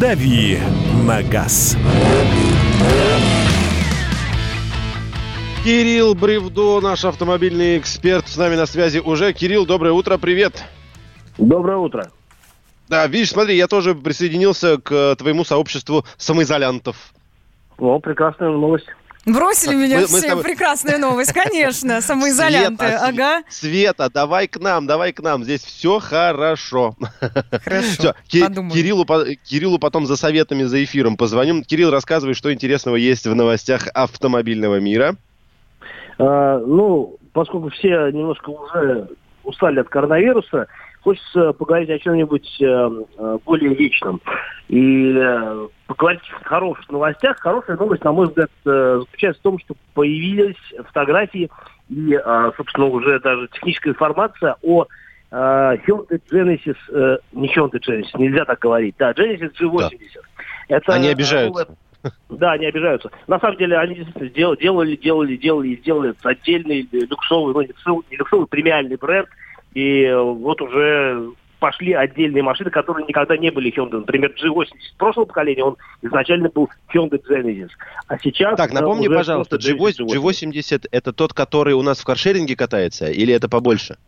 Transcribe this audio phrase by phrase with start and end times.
[0.00, 0.58] «Дави
[1.06, 1.74] на газ».
[5.64, 9.32] Кирилл Бревдо, наш автомобильный эксперт, с нами на связи уже.
[9.32, 10.64] Кирилл, доброе утро, привет.
[11.38, 12.10] Доброе утро.
[12.88, 16.96] Да, видишь, смотри, я тоже присоединился к твоему сообществу самоизолянтов.
[17.78, 18.88] О, прекрасная новость.
[19.26, 20.18] Бросили меня мы- мы все.
[20.18, 22.00] с тобой- Прекрасная новость, конечно.
[22.00, 22.84] Самоизолянты.
[22.84, 23.42] Света, Св- Ага.
[23.48, 25.42] Света, давай к нам, давай к нам.
[25.42, 26.94] Здесь все хорошо.
[27.64, 28.14] Хорошо.
[28.28, 28.72] Все, подумаю.
[28.72, 31.64] Кириллу, по- Кириллу потом за советами, за эфиром позвоним.
[31.64, 35.16] Кирилл, рассказывай, что интересного есть в новостях автомобильного мира.
[36.18, 39.08] А, ну, поскольку все немножко уже
[39.44, 40.66] устали от коронавируса,
[41.06, 44.20] хочется поговорить о чем-нибудь э, э, более вечном.
[44.68, 47.38] И э, поговорить о хороших новостях.
[47.38, 51.48] Хорошая новость, на мой взгляд, заключается в том, что появились фотографии
[51.88, 52.18] и,
[52.56, 54.86] собственно, уже даже техническая информация о
[55.30, 60.00] Hyundai Genesis, не Hyundai Genesis, нельзя так говорить, да, Genesis G80.
[60.68, 61.68] Это, Они обижаются.
[62.28, 63.12] да, они обижаются.
[63.28, 68.48] На самом деле, они действительно делали, делали, делали и сделали отдельный люксовый, ну, не люксовый,
[68.48, 69.28] премиальный бренд.
[69.76, 73.98] И вот уже пошли отдельные машины, которые никогда не были Hyundai.
[73.98, 77.68] Например, G80 прошлого поколения, он изначально был Hyundai Genesis.
[78.06, 78.56] А сейчас...
[78.56, 83.10] Так, э, напомни, пожалуйста, просто G8, G80 это тот, который у нас в каршеринге катается,
[83.10, 83.98] или это побольше?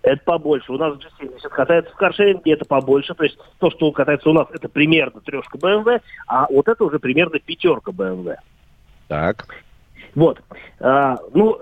[0.00, 0.72] Это побольше.
[0.72, 3.12] У нас G70 катается в каршеринге, это побольше.
[3.12, 6.98] То есть то, что катается у нас, это примерно трешка BMW, а вот это уже
[6.98, 8.36] примерно пятерка BMW.
[9.08, 9.46] Так.
[10.14, 10.40] Вот.
[10.80, 11.60] А, ну,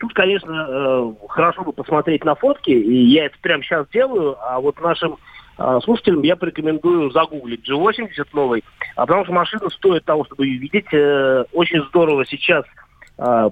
[0.00, 4.58] тут, конечно, э, хорошо бы посмотреть на фотки, и я это прямо сейчас делаю, а
[4.58, 5.18] вот нашим
[5.58, 8.64] а, слушателям я порекомендую загуглить G80 новый,
[8.96, 10.92] а потому что машина стоит того, чтобы ее видеть.
[10.92, 12.64] Э, очень здорово сейчас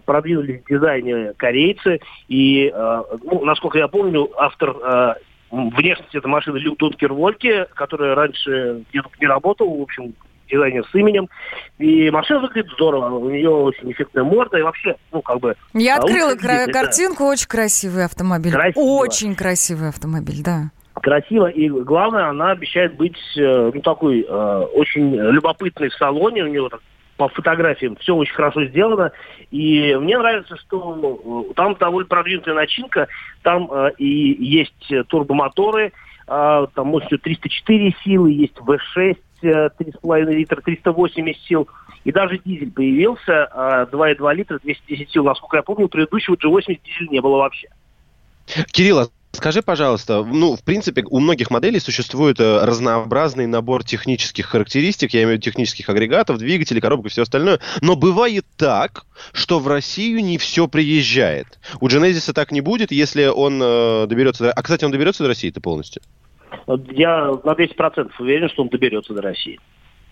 [0.06, 5.18] продвинулись в дизайне корейцы, и, ну, насколько я помню, автор
[5.50, 10.14] внешности этой машины Люк Дункер Вольке, который раньше где-то не работал, в общем,
[10.48, 11.28] дизайнер с именем.
[11.78, 13.16] И машина выглядит здорово.
[13.16, 15.54] У нее очень эффектная морда и вообще, ну, как бы...
[15.74, 16.82] Я открыла кра- видеть, да.
[16.82, 17.24] картинку.
[17.24, 18.52] Очень красивый автомобиль.
[18.52, 18.82] Красиво.
[18.82, 20.70] Очень красивый автомобиль, да.
[20.94, 21.46] красиво.
[21.46, 26.44] И главное, она обещает быть, э, ну, такой э, очень любопытной в салоне.
[26.44, 26.80] У нее так
[27.18, 29.12] по фотографиям все очень хорошо сделано.
[29.50, 33.08] И мне нравится, что э, там довольно продвинутая начинка.
[33.42, 35.92] Там э, и есть турбомоторы,
[36.26, 39.14] э, там мощностью 304 силы, есть V6 э,
[39.46, 41.68] 3,5 литра, 380 сил.
[42.04, 45.24] И даже дизель появился, э, 2,2 литра, 210 сил.
[45.24, 47.68] Насколько я помню, у предыдущего G80 дизеля не было вообще.
[48.72, 54.46] Кирилл, а скажи, пожалуйста, ну, в принципе, у многих моделей существует э, разнообразный набор технических
[54.46, 59.04] характеристик, я имею в виду технических агрегатов, двигателей, коробок и все остальное, но бывает так,
[59.32, 61.58] что в Россию не все приезжает.
[61.80, 64.44] У Genesis так не будет, если он э, доберется...
[64.44, 66.00] до- А, кстати, он доберется до России-то полностью?
[66.90, 69.58] Я на 200% уверен, что он доберется до России.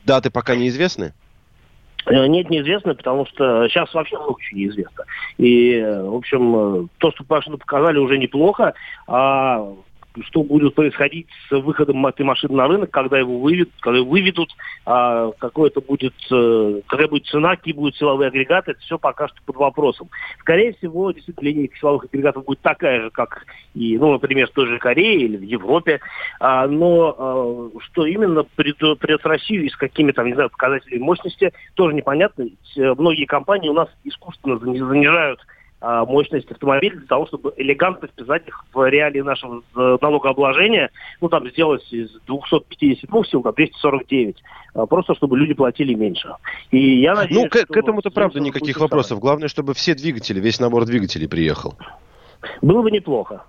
[0.05, 1.13] Даты пока неизвестны?
[2.07, 5.05] Э, Нет, неизвестно, потому что сейчас вообще много чего неизвестно.
[5.39, 8.75] И, э, в общем, э, то, что машину показали, уже неплохо.
[9.07, 9.75] А
[10.25, 14.51] что будет происходить с выходом этой машины на рынок, когда его выведут, когда его выведут,
[14.85, 19.29] а, какой это будет, э, какая будет цена, какие будут силовые агрегаты, это все пока
[19.29, 20.09] что под вопросом.
[20.41, 23.45] Скорее всего, действительно, линейка силовых агрегатов будет такая же, как
[23.75, 26.01] и, ну, например, в той же Корее или в Европе.
[26.41, 30.51] А, но э, что именно придет, придет в Россию и с какими там, не знаю,
[30.51, 32.43] показателями мощности, тоже непонятно.
[32.43, 37.53] Ведь, э, многие компании у нас искусственно зани- занижают а, мощность автомобиля для того, чтобы
[37.57, 43.53] элегантно вписать их в реалии нашего э, налогообложения, ну, там, сделать из 252 сил на
[43.53, 44.37] 249,
[44.75, 46.35] а, просто чтобы люди платили меньше.
[46.71, 49.21] И я надеюсь, Ну, к, к этому-то правда никаких вопросов.
[49.21, 51.75] Главное, чтобы все двигатели, весь набор двигателей приехал.
[52.63, 53.45] Было бы неплохо.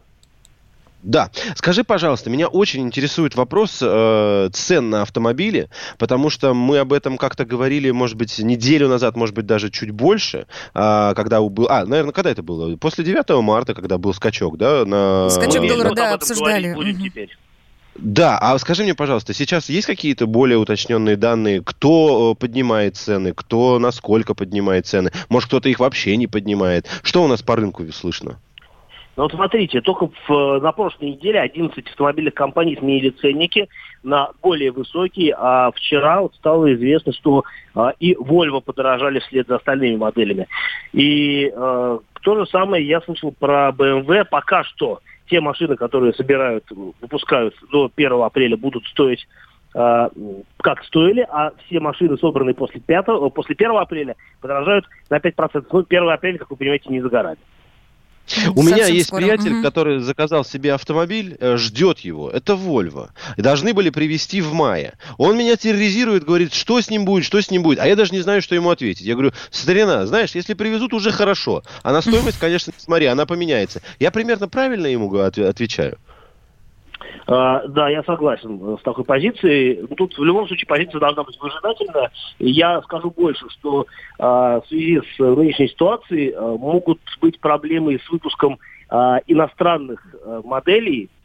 [1.08, 1.32] Да.
[1.56, 7.18] Скажи, пожалуйста, меня очень интересует вопрос э, цен на автомобили, потому что мы об этом
[7.18, 11.68] как-то говорили, может быть, неделю назад, может быть, даже чуть больше, а, когда был...
[11.70, 12.76] А, наверное, когда это было?
[12.76, 14.84] После 9 марта, когда был скачок, да?
[14.84, 15.30] На...
[15.30, 16.74] Скачок Мы доллара, да, об этом обсуждали.
[16.74, 17.04] будем Мгм.
[17.06, 17.38] теперь.
[17.96, 23.34] Да, а скажи мне, пожалуйста, сейчас есть какие-то более уточненные данные, кто э, поднимает цены,
[23.34, 25.12] кто насколько поднимает цены?
[25.30, 26.86] Может, кто-то их вообще не поднимает?
[27.02, 28.40] Что у нас по рынку слышно?
[29.18, 33.68] Ну вот смотрите, только в, э, на прошлой неделе 11 автомобильных компаний сменили ценники
[34.04, 37.44] на более высокие, а вчера вот стало известно, что
[37.74, 40.48] а, и Volvo подорожали вслед за остальными моделями.
[40.94, 44.24] И э, то же самое я слышал про BMW.
[44.24, 45.00] Пока что
[45.32, 46.66] те машины, которые собирают,
[47.02, 49.28] выпускают до 1 апреля, будут стоить
[49.74, 50.10] э,
[50.58, 55.66] как стоили, а все машины, собранные после, 5, после 1 апреля, подорожают на 5%.
[55.72, 57.36] Ну, 1 апреля, как вы понимаете, не за.
[58.56, 59.22] У меня есть скоро.
[59.22, 59.64] приятель, угу.
[59.64, 62.30] который заказал себе автомобиль, э, ждет его.
[62.30, 63.10] Это Volvo.
[63.38, 64.94] И должны были привезти в мае.
[65.18, 67.80] Он меня терроризирует, говорит, что с ним будет, что с ним будет.
[67.80, 69.06] А я даже не знаю, что ему ответить.
[69.06, 71.64] Я говорю, старина, знаешь, если привезут, уже хорошо.
[71.84, 73.82] А на стоимость, конечно, смотри, она поменяется.
[74.00, 75.98] Я примерно правильно ему отвечаю?
[77.28, 79.86] Uh, да, я согласен с такой позицией.
[79.98, 82.12] Тут в любом случае позиция должна быть выжидательная.
[82.40, 83.86] Я скажу больше, что
[84.20, 88.58] uh, в связи с нынешней ситуацией uh, могут быть проблемы с выпуском
[88.90, 91.17] э, иностранных э, моделей, э,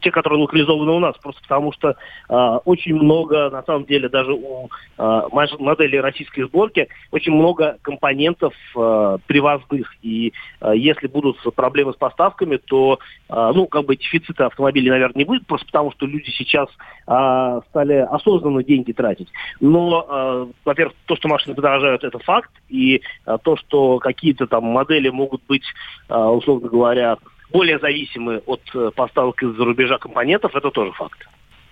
[0.00, 1.96] те, которые локализованы у нас, просто потому что
[2.28, 4.68] э, очень много, на самом деле, даже у
[4.98, 5.22] э,
[5.58, 9.94] моделей российской сборки, очень много компонентов э, привозных.
[10.02, 12.98] И э, если будут проблемы с поставками, то,
[13.28, 16.68] э, ну, как бы дефицита автомобилей, наверное, не будет, просто потому что люди сейчас
[17.06, 19.28] э, стали осознанно деньги тратить.
[19.60, 24.64] Но, э, во-первых, то, что машины подорожают, это факт, и э, то, что какие-то там
[24.64, 25.64] модели могут быть,
[26.08, 27.16] э, условно говоря,
[27.50, 31.18] более зависимы от э, поставок из-за рубежа компонентов, это тоже факт.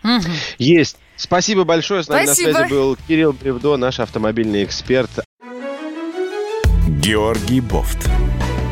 [0.04, 0.32] Угу.
[0.58, 0.98] Есть.
[1.16, 2.02] Спасибо большое.
[2.02, 2.52] С нами Спасибо.
[2.52, 5.10] на связи был Кирилл Бревдо, наш автомобильный эксперт.
[6.88, 8.08] Георгий Бофт.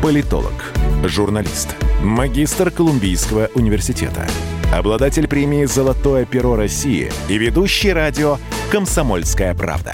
[0.01, 0.71] Политолог,
[1.03, 4.27] журналист, магистр Колумбийского университета,
[4.71, 8.37] обладатель премии «Золотое перо России» и ведущий радио
[8.71, 9.93] «Комсомольская правда».